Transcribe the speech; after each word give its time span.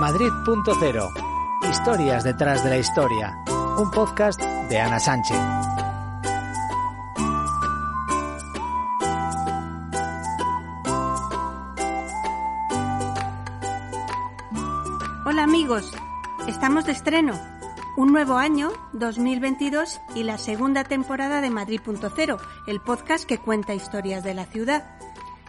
Madrid.0 0.00 1.12
Historias 1.70 2.24
detrás 2.24 2.64
de 2.64 2.70
la 2.70 2.78
historia. 2.78 3.36
Un 3.76 3.90
podcast 3.90 4.40
de 4.40 4.78
Ana 4.78 4.98
Sánchez. 4.98 5.36
Hola 15.26 15.42
amigos, 15.42 15.92
estamos 16.48 16.86
de 16.86 16.92
estreno. 16.92 17.38
Un 17.98 18.10
nuevo 18.10 18.38
año, 18.38 18.70
2022, 18.94 20.00
y 20.14 20.22
la 20.22 20.38
segunda 20.38 20.82
temporada 20.84 21.42
de 21.42 21.50
Madrid.0, 21.50 22.38
el 22.66 22.80
podcast 22.80 23.24
que 23.24 23.36
cuenta 23.36 23.74
historias 23.74 24.24
de 24.24 24.32
la 24.32 24.46
ciudad. 24.46 24.98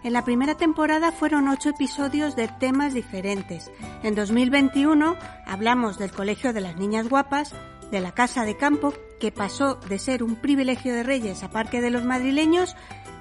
En 0.03 0.13
la 0.13 0.23
primera 0.25 0.55
temporada 0.55 1.11
fueron 1.11 1.47
ocho 1.47 1.69
episodios 1.69 2.35
de 2.35 2.47
temas 2.47 2.95
diferentes. 2.95 3.71
En 4.01 4.15
2021 4.15 5.15
hablamos 5.45 5.99
del 5.99 6.11
Colegio 6.11 6.53
de 6.53 6.61
las 6.61 6.75
Niñas 6.75 7.07
Guapas, 7.07 7.53
de 7.91 8.01
la 8.01 8.11
Casa 8.11 8.43
de 8.43 8.57
Campo, 8.57 8.95
que 9.19 9.31
pasó 9.31 9.75
de 9.75 9.99
ser 9.99 10.23
un 10.23 10.37
privilegio 10.37 10.95
de 10.95 11.03
Reyes 11.03 11.43
a 11.43 11.51
Parque 11.51 11.81
de 11.81 11.91
los 11.91 12.03
Madrileños, 12.03 12.75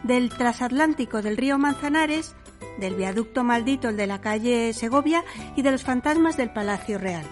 del 0.04 0.30
transatlántico 0.30 1.20
del 1.20 1.36
río 1.36 1.58
Manzanares, 1.58 2.34
del 2.78 2.94
viaducto 2.94 3.44
maldito 3.44 3.90
el 3.90 3.98
de 3.98 4.06
la 4.06 4.22
calle 4.22 4.72
Segovia 4.72 5.22
y 5.56 5.62
de 5.62 5.72
los 5.72 5.84
fantasmas 5.84 6.38
del 6.38 6.50
Palacio 6.50 6.98
Real. 6.98 7.26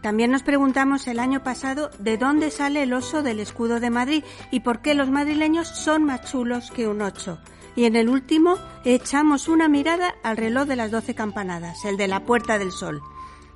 También 0.00 0.30
nos 0.30 0.42
preguntamos 0.42 1.08
el 1.08 1.18
año 1.18 1.42
pasado 1.42 1.90
de 1.98 2.16
dónde 2.16 2.50
sale 2.50 2.84
el 2.84 2.94
oso 2.94 3.22
del 3.22 3.40
escudo 3.40 3.80
de 3.80 3.90
Madrid 3.90 4.24
y 4.50 4.60
por 4.60 4.80
qué 4.80 4.94
los 4.94 5.10
madrileños 5.10 5.68
son 5.68 6.04
más 6.04 6.30
chulos 6.30 6.70
que 6.70 6.88
un 6.88 7.02
ocho. 7.02 7.38
Y 7.78 7.84
en 7.84 7.94
el 7.94 8.08
último 8.08 8.56
echamos 8.84 9.46
una 9.46 9.68
mirada 9.68 10.16
al 10.24 10.36
reloj 10.36 10.66
de 10.66 10.74
las 10.74 10.90
doce 10.90 11.14
campanadas, 11.14 11.84
el 11.84 11.96
de 11.96 12.08
la 12.08 12.24
Puerta 12.24 12.58
del 12.58 12.72
Sol. 12.72 13.04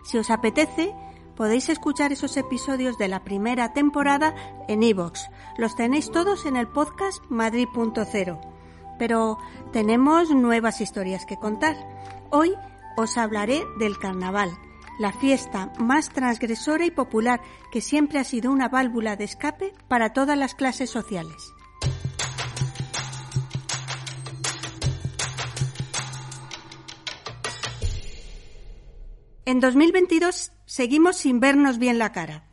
Si 0.05 0.17
os 0.17 0.31
apetece, 0.31 0.95
podéis 1.35 1.69
escuchar 1.69 2.13
esos 2.13 2.37
episodios 2.37 2.97
de 2.99 3.09
la 3.09 3.25
primera 3.25 3.73
temporada 3.73 4.33
en 4.69 4.85
iVoox. 4.85 5.23
Los 5.59 5.75
tenéis 5.75 6.13
todos 6.13 6.47
en 6.47 6.55
el 6.55 6.69
podcast 6.69 7.21
Madrid.0. 7.31 8.39
Pero 8.97 9.39
tenemos 9.73 10.31
nuevas 10.31 10.81
historias 10.81 11.27
que 11.27 11.37
contar. 11.37 11.75
Hoy 12.31 12.55
os 12.97 13.19
hablaré 13.19 13.65
del 13.81 13.99
carnaval, 13.99 14.57
la 15.01 15.13
fiesta 15.13 15.73
más 15.81 16.11
transgresora 16.11 16.87
y 16.87 16.93
popular 16.93 17.41
que 17.73 17.81
siempre 17.81 18.21
ha 18.21 18.25
sido 18.25 18.53
una 18.53 18.69
válvula 18.69 19.17
de 19.17 19.25
escape 19.25 19.73
para 19.89 20.13
todas 20.13 20.39
las 20.39 20.55
clases 20.55 20.91
sociales. 20.91 21.53
En 29.45 29.59
2022 29.59 30.53
seguimos 30.67 31.17
sin 31.17 31.41
vernos 31.41 31.79
bien 31.79 31.99
la 31.99 32.13
cara. 32.13 32.45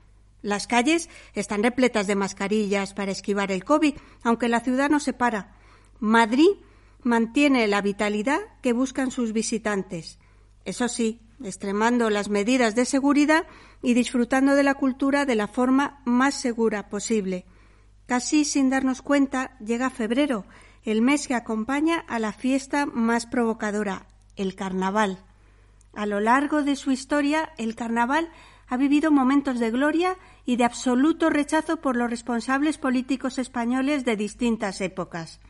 Las 0.41 0.65
calles 0.65 1.07
están 1.35 1.61
repletas 1.61 2.07
de 2.07 2.15
mascarillas 2.15 2.95
para 2.95 3.11
esquivar 3.11 3.51
el 3.51 3.63
COVID, 3.63 3.93
aunque 4.23 4.49
la 4.49 4.61
ciudad 4.61 4.89
no 4.89 4.99
se 4.99 5.13
para. 5.13 5.55
Madrid 5.99 6.49
mantiene 7.03 7.67
la 7.67 7.81
vitalidad 7.81 8.39
que 8.63 8.73
buscan 8.73 9.11
sus 9.11 9.33
visitantes. 9.33 10.17
Eso 10.65 10.87
sí, 10.87 11.21
extremando 11.43 12.09
las 12.09 12.29
medidas 12.29 12.73
de 12.73 12.85
seguridad 12.85 13.45
y 13.83 13.93
disfrutando 13.93 14.55
de 14.55 14.63
la 14.63 14.73
cultura 14.73 15.25
de 15.25 15.35
la 15.35 15.47
forma 15.47 16.01
más 16.05 16.41
segura 16.41 16.89
posible. 16.89 17.45
Casi 18.07 18.45
sin 18.45 18.71
darnos 18.71 19.03
cuenta, 19.03 19.55
llega 19.59 19.91
febrero, 19.91 20.45
el 20.83 21.03
mes 21.03 21.27
que 21.27 21.35
acompaña 21.35 21.99
a 22.07 22.17
la 22.17 22.33
fiesta 22.33 22.87
más 22.87 23.27
provocadora, 23.27 24.07
el 24.35 24.55
carnaval. 24.55 25.23
A 25.99 26.05
lo 26.05 26.21
largo 26.21 26.63
de 26.63 26.77
su 26.77 26.91
historia, 26.91 27.51
el 27.57 27.75
carnaval 27.75 28.29
ha 28.69 28.77
vivido 28.77 29.11
momentos 29.11 29.59
de 29.59 29.69
gloria 29.69 30.15
y 30.45 30.55
de 30.55 30.63
absoluto 30.63 31.29
rechazo 31.29 31.81
por 31.81 31.97
los 31.97 32.09
responsables 32.09 32.77
políticos 32.77 33.37
españoles 33.37 34.05
de 34.05 34.15
distintas 34.15 34.79
épocas. 34.79 35.41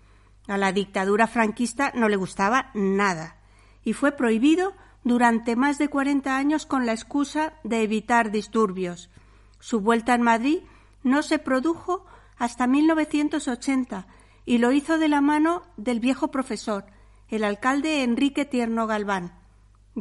A 0.48 0.58
la 0.58 0.72
dictadura 0.72 1.28
franquista 1.28 1.92
no 1.94 2.10
le 2.10 2.16
gustaba 2.16 2.72
nada 2.74 3.36
y 3.84 3.94
fue 3.94 4.14
prohibido 4.14 4.74
durante 5.04 5.56
más 5.56 5.78
de 5.78 5.88
40 5.88 6.36
años 6.36 6.66
con 6.66 6.88
la 6.88 6.94
excusa 6.94 7.54
de 7.64 7.84
evitar 7.84 8.32
disturbios. 8.32 9.12
Su 9.60 9.82
vuelta 9.82 10.16
en 10.16 10.24
Madrid 10.24 10.62
no 11.04 11.22
se 11.22 11.38
produjo 11.38 12.08
hasta 12.40 12.66
1980 12.66 14.08
y 14.48 14.58
lo 14.58 14.72
hizo 14.72 14.98
de 14.98 15.10
la 15.10 15.22
mano 15.22 15.62
del 15.78 16.00
viejo 16.00 16.32
profesor, 16.32 16.88
el 17.28 17.44
alcalde 17.44 18.02
Enrique 18.02 18.46
Tierno 18.46 18.88
Galván. 18.88 19.39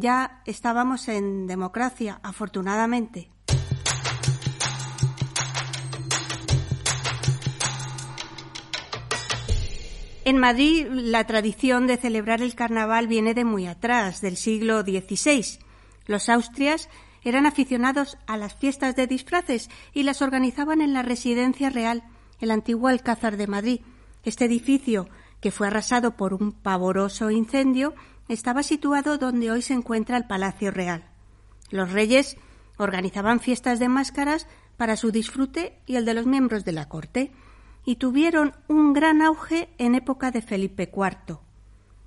Ya 0.00 0.42
estábamos 0.47 1.09
en 1.09 1.48
democracia, 1.48 2.20
afortunadamente. 2.22 3.31
En 10.25 10.38
Madrid 10.38 10.87
la 10.88 11.25
tradición 11.25 11.88
de 11.88 11.97
celebrar 11.97 12.42
el 12.42 12.54
carnaval 12.54 13.08
viene 13.08 13.34
de 13.34 13.44
muy 13.44 13.66
atrás, 13.66 14.20
del 14.20 14.37
siglo 14.37 14.82
XVI. 14.82 15.58
Los 16.06 16.28
austrias 16.28 16.88
eran 17.25 17.47
aficionados 17.47 18.19
a 18.28 18.37
las 18.37 18.54
fiestas 18.54 18.94
de 18.94 19.08
disfraces 19.08 19.69
y 19.94 20.04
las 20.04 20.22
organizaban 20.22 20.81
en 20.81 20.92
la 20.92 21.03
residencia 21.03 21.70
real, 21.70 22.04
el 22.41 22.53
antiguo 22.53 22.87
Alcázar 22.87 23.37
de 23.37 23.48
Madrid. 23.48 23.81
Este 24.22 24.44
edificio, 24.44 25.08
que 25.41 25.50
fue 25.50 25.66
arrasado 25.66 26.16
por 26.16 26.34
un 26.34 26.53
pavoroso 26.53 27.32
incendio, 27.32 27.94
estaba 28.28 28.62
situado 28.62 29.19
donde 29.19 29.50
hoy 29.50 29.62
se 29.62 29.75
encuentra 29.75 30.16
el 30.16 30.27
Palacio 30.27 30.71
Real. 30.71 31.05
Los 31.71 31.93
reyes 31.93 32.37
organizaban 32.77 33.41
fiestas 33.41 33.78
de 33.78 33.89
máscaras 33.89 34.47
para 34.77 34.97
su 34.97 35.11
disfrute 35.11 35.81
y 35.87 35.97
el 35.97 36.05
de 36.05 36.15
los 36.15 36.27
miembros 36.27 36.65
de 36.65 36.72
la 36.72 36.88
corte 36.88 37.33
y 37.84 37.97
tuvieron 37.97 38.55
un 38.69 38.93
gran 38.93 39.22
auge 39.22 39.69
en 39.78 39.94
época 39.94 40.31
de 40.31 40.43
Felipe 40.43 40.91
IV. 40.94 41.38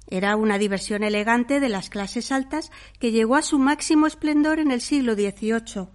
Era 0.08 0.36
una 0.36 0.58
diversión 0.58 1.04
elegante 1.04 1.60
de 1.60 1.70
las 1.70 1.90
clases 1.90 2.32
altas 2.32 2.72
que 3.00 3.12
llegó 3.12 3.36
a 3.36 3.42
su 3.42 3.60
máximo 3.60 4.08
esplendor 4.08 4.60
en 4.60 4.72
el 4.72 4.82
siglo 4.82 5.14
XVIII. 5.16 5.88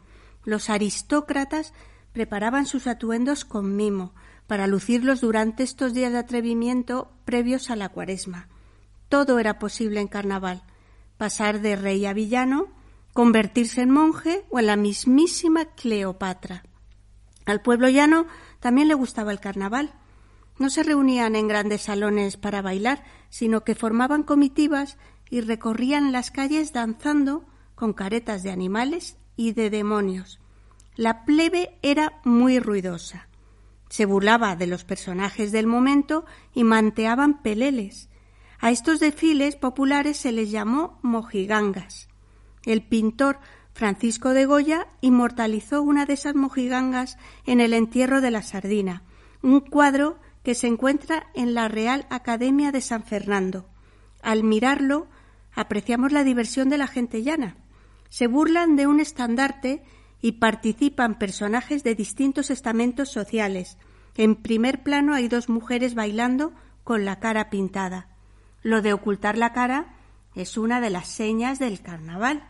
Los 0.44 0.70
aristócratas 0.70 1.72
preparaban 2.12 2.66
sus 2.66 2.86
atuendos 2.86 3.44
con 3.44 3.76
mimo 3.76 4.14
para 4.46 4.66
lucirlos 4.66 5.20
durante 5.20 5.62
estos 5.62 5.92
días 5.92 6.12
de 6.12 6.18
atrevimiento 6.18 7.12
previos 7.24 7.70
a 7.70 7.76
la 7.76 7.90
cuaresma. 7.90 8.48
Todo 9.08 9.38
era 9.38 9.58
posible 9.58 10.00
en 10.00 10.08
carnaval 10.08 10.62
pasar 11.16 11.60
de 11.60 11.76
rey 11.76 12.04
a 12.06 12.12
villano, 12.12 12.68
convertirse 13.12 13.82
en 13.82 13.90
monje 13.90 14.44
o 14.50 14.58
en 14.58 14.66
la 14.66 14.76
mismísima 14.76 15.64
Cleopatra. 15.64 16.64
Al 17.46 17.62
pueblo 17.62 17.88
llano 17.88 18.26
también 18.60 18.88
le 18.88 18.94
gustaba 18.94 19.32
el 19.32 19.40
carnaval. 19.40 19.94
No 20.58 20.70
se 20.70 20.82
reunían 20.82 21.36
en 21.36 21.48
grandes 21.48 21.82
salones 21.82 22.36
para 22.36 22.62
bailar, 22.62 23.04
sino 23.28 23.62
que 23.64 23.74
formaban 23.74 24.22
comitivas 24.22 24.98
y 25.30 25.40
recorrían 25.40 26.12
las 26.12 26.30
calles 26.30 26.72
danzando 26.72 27.44
con 27.74 27.92
caretas 27.92 28.42
de 28.42 28.50
animales 28.50 29.16
y 29.36 29.52
de 29.52 29.70
demonios. 29.70 30.40
La 30.94 31.24
plebe 31.24 31.78
era 31.82 32.20
muy 32.24 32.58
ruidosa. 32.58 33.28
Se 33.88 34.06
burlaba 34.06 34.56
de 34.56 34.66
los 34.66 34.84
personajes 34.84 35.52
del 35.52 35.66
momento 35.66 36.24
y 36.54 36.64
manteaban 36.64 37.42
peleles. 37.42 38.08
A 38.58 38.70
estos 38.70 39.00
desfiles 39.00 39.56
populares 39.56 40.16
se 40.16 40.32
les 40.32 40.50
llamó 40.50 40.98
mojigangas. 41.02 42.08
El 42.64 42.82
pintor 42.82 43.38
Francisco 43.74 44.30
de 44.30 44.46
Goya 44.46 44.88
inmortalizó 45.02 45.82
una 45.82 46.06
de 46.06 46.14
esas 46.14 46.34
mojigangas 46.34 47.18
en 47.44 47.60
el 47.60 47.74
entierro 47.74 48.20
de 48.20 48.30
la 48.30 48.42
sardina, 48.42 49.02
un 49.42 49.60
cuadro 49.60 50.18
que 50.42 50.54
se 50.54 50.66
encuentra 50.66 51.26
en 51.34 51.54
la 51.54 51.68
Real 51.68 52.06
Academia 52.08 52.72
de 52.72 52.80
San 52.80 53.04
Fernando. 53.04 53.68
Al 54.22 54.44
mirarlo, 54.44 55.08
apreciamos 55.54 56.12
la 56.12 56.24
diversión 56.24 56.68
de 56.68 56.78
la 56.78 56.86
gente 56.86 57.22
llana. 57.22 57.56
Se 58.08 58.26
burlan 58.28 58.76
de 58.76 58.86
un 58.86 59.00
estandarte 59.00 59.82
y 60.22 60.32
participan 60.32 61.18
personajes 61.18 61.84
de 61.84 61.94
distintos 61.94 62.50
estamentos 62.50 63.10
sociales. 63.10 63.76
En 64.16 64.36
primer 64.36 64.82
plano 64.82 65.14
hay 65.14 65.28
dos 65.28 65.48
mujeres 65.48 65.94
bailando 65.94 66.52
con 66.82 67.04
la 67.04 67.20
cara 67.20 67.50
pintada. 67.50 68.08
Lo 68.66 68.82
de 68.82 68.92
ocultar 68.92 69.38
la 69.38 69.52
cara 69.52 69.94
es 70.34 70.58
una 70.58 70.80
de 70.80 70.90
las 70.90 71.06
señas 71.06 71.60
del 71.60 71.80
carnaval. 71.82 72.42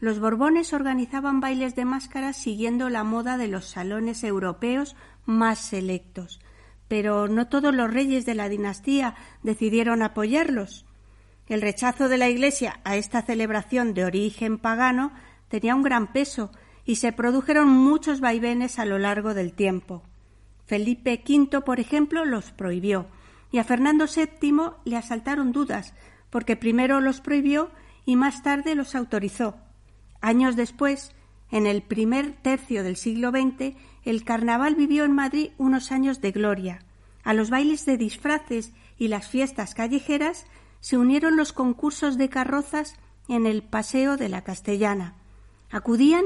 Los 0.00 0.18
Borbones 0.18 0.72
organizaban 0.72 1.38
bailes 1.38 1.76
de 1.76 1.84
máscaras 1.84 2.36
siguiendo 2.36 2.90
la 2.90 3.04
moda 3.04 3.36
de 3.36 3.46
los 3.46 3.66
salones 3.66 4.24
europeos 4.24 4.96
más 5.26 5.60
selectos, 5.60 6.40
pero 6.88 7.28
no 7.28 7.46
todos 7.46 7.72
los 7.72 7.94
reyes 7.94 8.26
de 8.26 8.34
la 8.34 8.48
dinastía 8.48 9.14
decidieron 9.44 10.02
apoyarlos. 10.02 10.86
El 11.46 11.62
rechazo 11.62 12.08
de 12.08 12.18
la 12.18 12.28
Iglesia 12.28 12.80
a 12.82 12.96
esta 12.96 13.22
celebración 13.22 13.94
de 13.94 14.06
origen 14.06 14.58
pagano 14.58 15.12
tenía 15.46 15.76
un 15.76 15.84
gran 15.84 16.12
peso 16.12 16.50
y 16.84 16.96
se 16.96 17.12
produjeron 17.12 17.68
muchos 17.68 18.18
vaivenes 18.18 18.80
a 18.80 18.86
lo 18.86 18.98
largo 18.98 19.34
del 19.34 19.52
tiempo. 19.52 20.02
Felipe 20.66 21.22
V, 21.24 21.60
por 21.60 21.78
ejemplo, 21.78 22.24
los 22.24 22.50
prohibió, 22.50 23.06
y 23.54 23.58
a 23.58 23.62
Fernando 23.62 24.06
VII 24.06 24.72
le 24.84 24.96
asaltaron 24.96 25.52
dudas, 25.52 25.94
porque 26.30 26.56
primero 26.56 27.00
los 27.00 27.20
prohibió 27.20 27.70
y 28.04 28.16
más 28.16 28.42
tarde 28.42 28.74
los 28.74 28.96
autorizó. 28.96 29.54
Años 30.20 30.56
después, 30.56 31.12
en 31.52 31.68
el 31.68 31.80
primer 31.80 32.32
tercio 32.32 32.82
del 32.82 32.96
siglo 32.96 33.30
XX, 33.30 33.76
el 34.02 34.24
carnaval 34.24 34.74
vivió 34.74 35.04
en 35.04 35.12
Madrid 35.12 35.50
unos 35.56 35.92
años 35.92 36.20
de 36.20 36.32
gloria. 36.32 36.80
A 37.22 37.32
los 37.32 37.48
bailes 37.48 37.86
de 37.86 37.96
disfraces 37.96 38.72
y 38.98 39.06
las 39.06 39.28
fiestas 39.28 39.76
callejeras 39.76 40.46
se 40.80 40.98
unieron 40.98 41.36
los 41.36 41.52
concursos 41.52 42.18
de 42.18 42.28
carrozas 42.28 42.96
en 43.28 43.46
el 43.46 43.62
Paseo 43.62 44.16
de 44.16 44.30
la 44.30 44.42
Castellana. 44.42 45.14
Acudían 45.70 46.24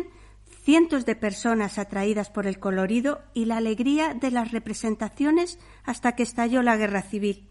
cientos 0.63 1.07
de 1.07 1.17
personas 1.17 1.79
atraídas 1.79 2.31
por 2.31 2.47
el 2.47 2.59
colorido 2.59 3.21
y 3.35 3.47
la 3.47 3.57
alegría 3.57 4.15
de 4.15 4.31
las 4.31 4.53
representaciones 4.53 5.59
hasta 5.85 6.13
que 6.13 6.23
estalló 6.23 6.63
la 6.63 6.77
guerra 6.77 7.03
civil. 7.03 7.49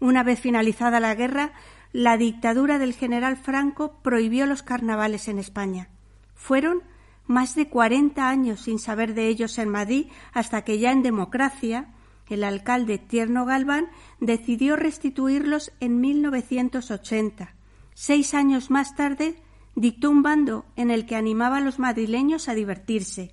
Una 0.00 0.22
vez 0.22 0.40
finalizada 0.40 1.00
la 1.00 1.14
guerra, 1.14 1.52
la 1.92 2.16
dictadura 2.16 2.78
del 2.78 2.94
general 2.94 3.36
Franco 3.36 3.98
prohibió 4.02 4.46
los 4.46 4.62
carnavales 4.62 5.28
en 5.28 5.38
España. 5.38 5.88
Fueron 6.34 6.82
más 7.26 7.54
de 7.54 7.68
cuarenta 7.68 8.28
años 8.28 8.62
sin 8.62 8.78
saber 8.78 9.14
de 9.14 9.28
ellos 9.28 9.58
en 9.58 9.68
Madrid 9.68 10.06
hasta 10.32 10.62
que 10.62 10.78
ya 10.78 10.90
en 10.90 11.02
democracia 11.02 11.88
el 12.30 12.44
alcalde 12.44 12.98
Tierno 12.98 13.44
Galván 13.44 13.88
decidió 14.20 14.76
restituirlos 14.76 15.72
en 15.80 16.00
1980. 16.00 17.54
Seis 17.94 18.34
años 18.34 18.70
más 18.70 18.94
tarde 18.94 19.36
dictó 19.74 20.10
un 20.10 20.22
bando 20.22 20.64
en 20.76 20.90
el 20.90 21.06
que 21.06 21.16
animaba 21.16 21.58
a 21.58 21.60
los 21.60 21.78
madrileños 21.78 22.48
a 22.48 22.54
divertirse. 22.54 23.32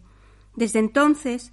Desde 0.55 0.79
entonces, 0.79 1.51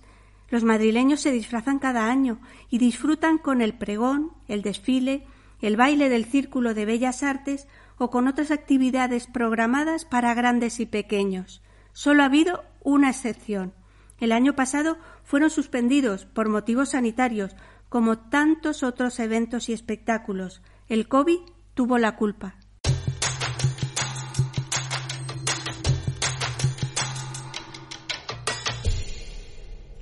los 0.50 0.64
madrileños 0.64 1.20
se 1.20 1.32
disfrazan 1.32 1.78
cada 1.78 2.10
año 2.10 2.40
y 2.70 2.78
disfrutan 2.78 3.38
con 3.38 3.60
el 3.60 3.74
pregón, 3.74 4.32
el 4.48 4.62
desfile, 4.62 5.26
el 5.60 5.76
baile 5.76 6.08
del 6.08 6.26
Círculo 6.26 6.74
de 6.74 6.84
Bellas 6.84 7.22
Artes 7.22 7.66
o 7.98 8.10
con 8.10 8.28
otras 8.28 8.50
actividades 8.50 9.26
programadas 9.26 10.04
para 10.04 10.34
grandes 10.34 10.80
y 10.80 10.86
pequeños. 10.86 11.62
Solo 11.92 12.22
ha 12.22 12.26
habido 12.26 12.64
una 12.82 13.10
excepción. 13.10 13.72
El 14.20 14.32
año 14.32 14.54
pasado 14.54 14.98
fueron 15.22 15.50
suspendidos 15.50 16.24
por 16.24 16.48
motivos 16.48 16.90
sanitarios, 16.90 17.56
como 17.88 18.18
tantos 18.18 18.82
otros 18.82 19.18
eventos 19.20 19.68
y 19.68 19.72
espectáculos. 19.72 20.62
El 20.88 21.08
COVID 21.08 21.38
tuvo 21.74 21.98
la 21.98 22.16
culpa. 22.16 22.56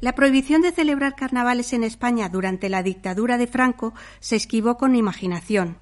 La 0.03 0.17
prohibición 0.17 0.63
de 0.63 0.73
celebrar 0.73 1.15
carnavales 1.15 1.73
en 1.73 1.85
España 1.85 2.29
durante 2.29 2.69
la 2.69 2.83
dictadura 2.83 3.39
de 3.39 3.47
Franco 3.47 3.95
se 4.19 4.35
esquivó 4.35 4.77
con 4.77 4.97
imaginación. 4.97 5.79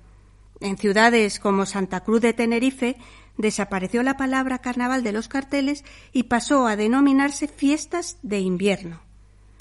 En 0.61 0.77
ciudades 0.77 1.41
como 1.41 1.65
Santa 1.65 2.01
Cruz 2.01 2.21
de 2.21 2.35
Tenerife 2.35 2.99
desapareció 3.39 4.03
la 4.03 4.19
palabra 4.19 4.59
carnaval 4.59 5.03
de 5.03 5.13
los 5.13 5.29
carteles 5.29 5.87
y 6.13 6.25
pasó 6.25 6.67
a 6.67 6.77
denominarse 6.77 7.49
fiestas 7.49 8.19
de 8.23 8.41
invierno. 8.41 9.01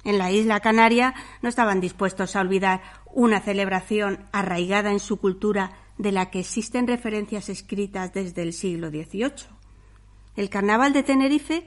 En 0.04 0.18
la 0.18 0.30
isla 0.30 0.60
Canaria 0.60 1.14
no 1.42 1.48
estaban 1.48 1.80
dispuestos 1.80 2.36
a 2.36 2.42
olvidar 2.42 2.82
una 3.14 3.40
celebración 3.40 4.26
arraigada 4.34 4.92
en 4.92 5.00
su 5.00 5.22
cultura 5.22 5.72
de 5.98 6.12
la 6.12 6.32
que 6.32 6.42
existen 6.42 6.86
referencias 6.86 7.48
escritas 7.48 8.12
desde 8.12 8.42
el 8.42 8.52
siglo 8.52 8.90
XVIII. 8.90 9.48
El 10.36 10.50
carnaval 10.50 10.92
de 10.92 11.04
Tenerife 11.04 11.66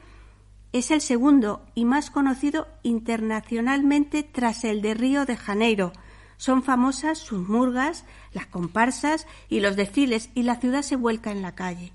es 0.73 0.91
el 0.91 1.01
segundo 1.01 1.65
y 1.75 1.85
más 1.85 2.11
conocido 2.11 2.67
internacionalmente 2.83 4.23
tras 4.23 4.65
el 4.65 4.81
de 4.81 4.95
Río 4.95 5.27
de 5.27 5.37
Janeiro. 5.37 5.93
Son 6.39 6.63
famosas 6.63 7.19
sus 7.19 7.47
murgas, 7.47 8.05
las 8.33 8.47
comparsas 8.47 9.27
y 9.49 9.61
los 9.61 9.77
desfiles 9.77 10.31
y 10.35 10.43
la 10.43 10.57
ciudad 10.57 10.83
se 10.83 10.97
vuelca 10.97 11.31
en 11.31 11.43
la 11.43 11.55
calle. 11.55 11.93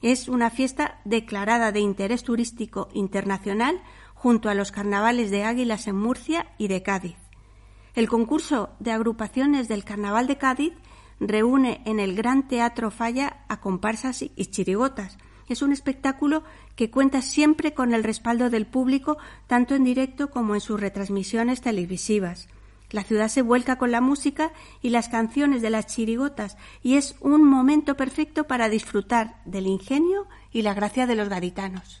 Es 0.00 0.28
una 0.28 0.48
fiesta 0.48 1.00
declarada 1.04 1.72
de 1.72 1.80
interés 1.80 2.22
turístico 2.22 2.88
internacional 2.94 3.82
junto 4.14 4.48
a 4.48 4.54
los 4.54 4.72
carnavales 4.72 5.30
de 5.30 5.44
Águilas 5.44 5.86
en 5.88 5.96
Murcia 5.96 6.46
y 6.56 6.68
de 6.68 6.82
Cádiz. 6.82 7.16
El 7.94 8.08
concurso 8.08 8.70
de 8.78 8.92
agrupaciones 8.92 9.66
del 9.66 9.84
Carnaval 9.84 10.26
de 10.26 10.38
Cádiz 10.38 10.72
reúne 11.18 11.82
en 11.84 12.00
el 12.00 12.14
Gran 12.14 12.46
Teatro 12.46 12.90
Falla 12.90 13.44
a 13.48 13.60
comparsas 13.60 14.22
y 14.22 14.46
chirigotas, 14.46 15.18
es 15.52 15.62
un 15.62 15.72
espectáculo 15.72 16.42
que 16.76 16.90
cuenta 16.90 17.22
siempre 17.22 17.74
con 17.74 17.94
el 17.94 18.04
respaldo 18.04 18.50
del 18.50 18.66
público, 18.66 19.18
tanto 19.46 19.74
en 19.74 19.84
directo 19.84 20.30
como 20.30 20.54
en 20.54 20.60
sus 20.60 20.80
retransmisiones 20.80 21.60
televisivas. 21.60 22.48
La 22.90 23.04
ciudad 23.04 23.28
se 23.28 23.42
vuelca 23.42 23.76
con 23.76 23.92
la 23.92 24.00
música 24.00 24.52
y 24.82 24.90
las 24.90 25.08
canciones 25.08 25.62
de 25.62 25.70
las 25.70 25.86
chirigotas 25.86 26.56
y 26.82 26.96
es 26.96 27.14
un 27.20 27.44
momento 27.44 27.96
perfecto 27.96 28.44
para 28.44 28.68
disfrutar 28.68 29.36
del 29.44 29.66
ingenio 29.66 30.26
y 30.52 30.62
la 30.62 30.74
gracia 30.74 31.06
de 31.06 31.14
los 31.14 31.28
gaditanos. 31.28 32.00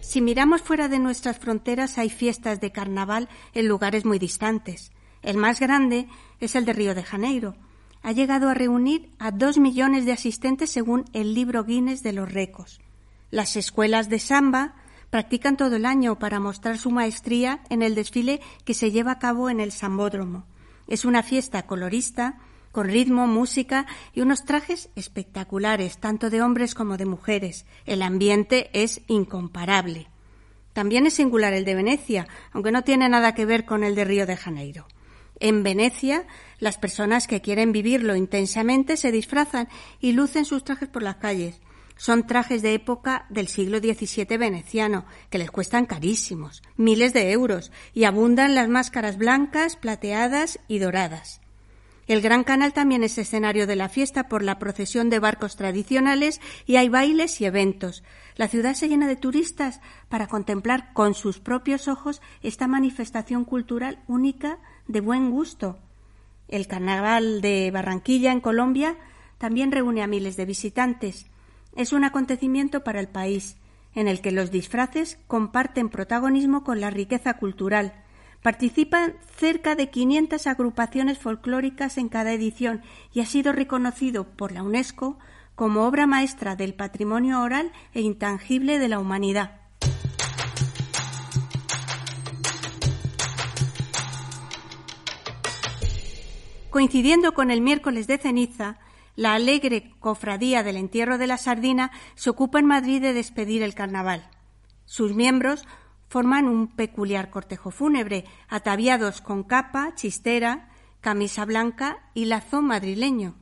Si 0.00 0.20
miramos 0.20 0.60
fuera 0.60 0.88
de 0.88 0.98
nuestras 0.98 1.38
fronteras 1.38 1.96
hay 1.96 2.10
fiestas 2.10 2.60
de 2.60 2.72
carnaval 2.72 3.28
en 3.54 3.68
lugares 3.68 4.04
muy 4.04 4.18
distantes. 4.18 4.90
El 5.22 5.36
más 5.36 5.60
grande 5.60 6.08
es 6.40 6.54
el 6.54 6.64
de 6.64 6.72
Río 6.72 6.94
de 6.94 7.02
Janeiro. 7.02 7.56
Ha 8.02 8.12
llegado 8.12 8.48
a 8.48 8.54
reunir 8.54 9.10
a 9.18 9.30
dos 9.30 9.58
millones 9.58 10.06
de 10.06 10.12
asistentes 10.12 10.70
según 10.70 11.04
el 11.12 11.34
libro 11.34 11.64
Guinness 11.64 12.02
de 12.02 12.12
los 12.12 12.32
récords. 12.32 12.80
Las 13.30 13.56
escuelas 13.56 14.08
de 14.08 14.18
samba 14.18 14.74
practican 15.10 15.56
todo 15.56 15.76
el 15.76 15.84
año 15.84 16.18
para 16.18 16.40
mostrar 16.40 16.78
su 16.78 16.90
maestría 16.90 17.60
en 17.68 17.82
el 17.82 17.94
desfile 17.94 18.40
que 18.64 18.74
se 18.74 18.90
lleva 18.90 19.12
a 19.12 19.18
cabo 19.18 19.50
en 19.50 19.60
el 19.60 19.72
Sambódromo. 19.72 20.46
Es 20.86 21.04
una 21.04 21.22
fiesta 21.22 21.66
colorista, 21.66 22.38
con 22.72 22.88
ritmo, 22.88 23.26
música 23.26 23.86
y 24.14 24.20
unos 24.20 24.44
trajes 24.44 24.88
espectaculares, 24.94 25.98
tanto 25.98 26.30
de 26.30 26.40
hombres 26.42 26.74
como 26.74 26.96
de 26.96 27.06
mujeres. 27.06 27.66
El 27.84 28.02
ambiente 28.02 28.70
es 28.72 29.02
incomparable. 29.08 30.08
También 30.72 31.06
es 31.06 31.14
singular 31.14 31.52
el 31.52 31.64
de 31.64 31.74
Venecia, 31.74 32.28
aunque 32.52 32.72
no 32.72 32.82
tiene 32.82 33.08
nada 33.08 33.34
que 33.34 33.44
ver 33.44 33.64
con 33.64 33.82
el 33.82 33.94
de 33.94 34.04
Río 34.04 34.26
de 34.26 34.36
Janeiro. 34.36 34.86
En 35.40 35.62
Venecia, 35.62 36.26
las 36.58 36.76
personas 36.76 37.26
que 37.26 37.40
quieren 37.40 37.72
vivirlo 37.72 38.14
intensamente 38.14 38.98
se 38.98 39.10
disfrazan 39.10 39.68
y 39.98 40.12
lucen 40.12 40.44
sus 40.44 40.62
trajes 40.64 40.88
por 40.88 41.02
las 41.02 41.16
calles. 41.16 41.60
Son 41.96 42.26
trajes 42.26 42.62
de 42.62 42.74
época 42.74 43.26
del 43.30 43.48
siglo 43.48 43.78
XVII 43.78 44.36
veneciano, 44.38 45.04
que 45.28 45.38
les 45.38 45.50
cuestan 45.50 45.86
carísimos, 45.86 46.62
miles 46.76 47.12
de 47.12 47.32
euros, 47.32 47.72
y 47.92 48.04
abundan 48.04 48.54
las 48.54 48.68
máscaras 48.68 49.18
blancas, 49.18 49.76
plateadas 49.76 50.60
y 50.68 50.78
doradas. 50.78 51.40
El 52.10 52.22
Gran 52.22 52.42
Canal 52.42 52.72
también 52.72 53.04
es 53.04 53.18
escenario 53.18 53.68
de 53.68 53.76
la 53.76 53.88
fiesta 53.88 54.26
por 54.26 54.42
la 54.42 54.58
procesión 54.58 55.10
de 55.10 55.20
barcos 55.20 55.54
tradicionales 55.54 56.40
y 56.66 56.74
hay 56.74 56.88
bailes 56.88 57.40
y 57.40 57.44
eventos. 57.44 58.02
La 58.34 58.48
ciudad 58.48 58.74
se 58.74 58.88
llena 58.88 59.06
de 59.06 59.14
turistas 59.14 59.80
para 60.08 60.26
contemplar 60.26 60.92
con 60.92 61.14
sus 61.14 61.38
propios 61.38 61.86
ojos 61.86 62.20
esta 62.42 62.66
manifestación 62.66 63.44
cultural 63.44 64.02
única 64.08 64.58
de 64.88 65.00
buen 65.00 65.30
gusto. 65.30 65.78
El 66.48 66.66
Carnaval 66.66 67.42
de 67.42 67.70
Barranquilla 67.70 68.32
en 68.32 68.40
Colombia 68.40 68.96
también 69.38 69.70
reúne 69.70 70.02
a 70.02 70.08
miles 70.08 70.36
de 70.36 70.46
visitantes. 70.46 71.26
Es 71.76 71.92
un 71.92 72.02
acontecimiento 72.02 72.82
para 72.82 72.98
el 72.98 73.06
país, 73.06 73.56
en 73.94 74.08
el 74.08 74.20
que 74.20 74.32
los 74.32 74.50
disfraces 74.50 75.16
comparten 75.28 75.88
protagonismo 75.88 76.64
con 76.64 76.80
la 76.80 76.90
riqueza 76.90 77.34
cultural. 77.34 78.02
Participan 78.42 79.16
cerca 79.36 79.74
de 79.74 79.90
500 79.90 80.46
agrupaciones 80.46 81.18
folclóricas 81.18 81.98
en 81.98 82.08
cada 82.08 82.32
edición 82.32 82.82
y 83.12 83.20
ha 83.20 83.26
sido 83.26 83.52
reconocido 83.52 84.24
por 84.24 84.52
la 84.52 84.62
UNESCO 84.62 85.18
como 85.54 85.86
obra 85.86 86.06
maestra 86.06 86.56
del 86.56 86.72
patrimonio 86.72 87.42
oral 87.42 87.70
e 87.92 88.00
intangible 88.00 88.78
de 88.78 88.88
la 88.88 88.98
humanidad. 88.98 89.60
Coincidiendo 96.70 97.34
con 97.34 97.50
el 97.50 97.60
miércoles 97.60 98.06
de 98.06 98.16
ceniza, 98.16 98.78
la 99.16 99.34
alegre 99.34 99.92
cofradía 99.98 100.62
del 100.62 100.78
entierro 100.78 101.18
de 101.18 101.26
la 101.26 101.36
sardina 101.36 101.90
se 102.14 102.30
ocupa 102.30 102.58
en 102.58 102.64
Madrid 102.64 103.02
de 103.02 103.12
despedir 103.12 103.62
el 103.62 103.74
carnaval. 103.74 104.30
Sus 104.86 105.14
miembros 105.14 105.66
forman 106.10 106.48
un 106.48 106.66
peculiar 106.66 107.30
cortejo 107.30 107.70
fúnebre, 107.70 108.24
ataviados 108.48 109.20
con 109.20 109.44
capa, 109.44 109.94
chistera, 109.94 110.68
camisa 111.00 111.44
blanca 111.44 112.00
y 112.14 112.24
lazo 112.24 112.62
madrileño. 112.62 113.36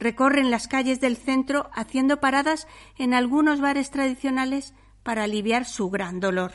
Recorren 0.00 0.50
las 0.50 0.66
calles 0.66 1.02
del 1.02 1.18
centro 1.18 1.68
haciendo 1.74 2.20
paradas 2.20 2.66
en 2.96 3.12
algunos 3.12 3.60
bares 3.60 3.90
tradicionales 3.90 4.72
para 5.02 5.24
aliviar 5.24 5.66
su 5.66 5.90
gran 5.90 6.18
dolor. 6.18 6.52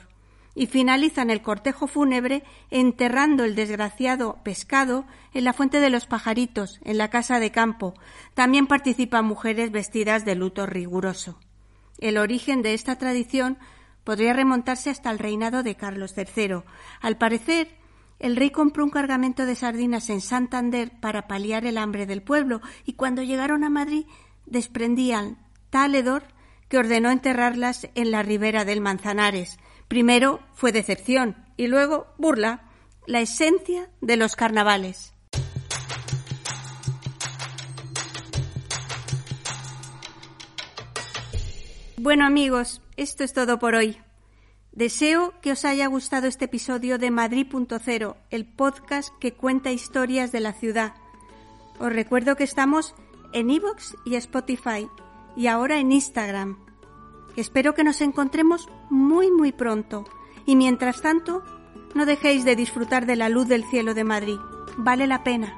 Y 0.56 0.66
finalizan 0.66 1.30
el 1.30 1.44
cortejo 1.44 1.86
fúnebre 1.86 2.44
enterrando 2.72 3.44
el 3.44 3.54
desgraciado 3.54 4.40
pescado 4.44 5.06
en 5.36 5.44
la 5.44 5.54
fuente 5.54 5.80
de 5.80 5.92
los 5.92 6.08
pajaritos, 6.08 6.80
en 6.84 6.98
la 6.98 7.12
casa 7.12 7.40
de 7.40 7.52
campo. 7.52 7.94
También 8.34 8.66
participan 8.66 9.24
mujeres 9.24 9.72
vestidas 9.72 10.26
de 10.26 10.34
luto 10.34 10.66
riguroso. 10.66 11.40
El 12.00 12.18
origen 12.18 12.64
de 12.64 12.74
esta 12.74 12.98
tradición 12.98 13.60
podría 14.03 14.34
remontarse 14.34 14.89
hasta 14.89 15.12
el 15.12 15.20
reinado 15.20 15.63
de 15.63 15.75
Carlos 15.75 16.13
III. 16.18 16.63
Al 17.01 17.18
parecer, 17.18 17.77
el 18.20 18.36
rey 18.36 18.50
compró 18.50 18.84
un 18.84 18.89
cargamento 18.89 19.46
de 19.46 19.56
sardinas 19.56 20.10
en 20.10 20.22
Santander 20.22 20.91
para 21.00 21.27
paliar 21.27 21.65
el 21.65 21.77
hambre 21.77 22.06
del 22.06 22.22
pueblo 22.22 22.62
y 22.86 22.94
cuando 22.94 23.24
llegaron 23.24 23.63
a 23.63 23.70
Madrid 23.70 24.06
desprendían 24.46 25.38
tal 25.70 25.96
hedor 25.96 26.24
que 26.68 26.77
ordenó 26.77 27.12
enterrarlas 27.12 27.89
en 27.96 28.12
la 28.12 28.22
ribera 28.22 28.65
del 28.65 28.82
Manzanares. 28.82 29.58
Primero 29.88 30.39
fue 30.53 30.72
decepción 30.72 31.36
y 31.58 31.68
luego 31.68 32.08
burla, 32.18 32.70
la 33.08 33.22
esencia 33.22 33.89
de 34.01 34.18
los 34.18 34.36
carnavales. 34.36 35.13
Bueno 41.98 42.25
amigos, 42.25 42.82
esto 43.00 43.24
es 43.24 43.32
todo 43.32 43.60
por 43.60 43.75
hoy. 43.75 43.98
Deseo 44.74 45.34
que 45.41 45.53
os 45.53 45.63
haya 45.63 45.88
gustado 45.88 46.27
este 46.27 46.46
episodio 46.46 46.98
de 46.98 47.12
Madrid.0, 47.12 48.18
el 48.29 48.46
podcast 48.46 49.13
que 49.20 49.34
cuenta 49.34 49.72
historias 49.72 50.34
de 50.34 50.41
la 50.41 50.51
ciudad. 50.51 50.94
Os 51.79 51.94
recuerdo 51.94 52.36
que 52.36 52.44
estamos 52.44 52.94
en 53.32 53.51
iVoox 53.51 53.96
y 54.06 54.15
Spotify 54.15 54.89
y 55.38 55.48
ahora 55.48 55.79
en 55.79 55.94
Instagram. 55.94 56.60
Espero 57.38 57.74
que 57.74 57.86
nos 57.86 58.01
encontremos 58.01 58.68
muy 58.89 59.32
muy 59.32 59.53
pronto 59.53 60.03
y 60.46 60.58
mientras 60.58 61.01
tanto 61.01 61.41
no 61.96 62.06
dejéis 62.06 62.44
de 62.44 62.58
disfrutar 62.58 63.06
de 63.06 63.15
la 63.15 63.29
luz 63.29 63.48
del 63.48 63.63
cielo 63.63 63.94
de 63.94 64.03
Madrid. 64.03 64.38
Vale 64.77 65.08
la 65.08 65.24
pena. 65.24 65.58